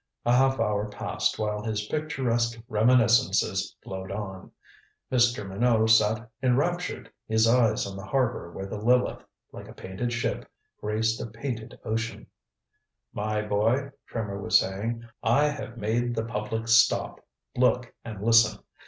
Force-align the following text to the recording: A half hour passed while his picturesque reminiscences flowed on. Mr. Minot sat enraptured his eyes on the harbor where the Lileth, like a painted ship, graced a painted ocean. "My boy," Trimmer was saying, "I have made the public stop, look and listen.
A 0.25 0.31
half 0.35 0.59
hour 0.59 0.89
passed 0.89 1.37
while 1.37 1.63
his 1.63 1.85
picturesque 1.85 2.59
reminiscences 2.67 3.75
flowed 3.83 4.09
on. 4.11 4.49
Mr. 5.11 5.47
Minot 5.47 5.91
sat 5.91 6.27
enraptured 6.41 7.11
his 7.27 7.47
eyes 7.47 7.85
on 7.85 7.95
the 7.95 8.05
harbor 8.05 8.51
where 8.51 8.65
the 8.65 8.79
Lileth, 8.79 9.23
like 9.51 9.67
a 9.67 9.73
painted 9.73 10.11
ship, 10.11 10.49
graced 10.79 11.21
a 11.21 11.27
painted 11.27 11.79
ocean. 11.85 12.25
"My 13.13 13.43
boy," 13.43 13.91
Trimmer 14.07 14.41
was 14.41 14.59
saying, 14.59 15.03
"I 15.21 15.49
have 15.49 15.77
made 15.77 16.15
the 16.15 16.25
public 16.25 16.67
stop, 16.67 17.23
look 17.55 17.93
and 18.03 18.23
listen. 18.23 18.57